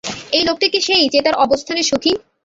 [0.31, 2.11] এই লোকটি কি সেই যে তার অবস্থানে সুখি?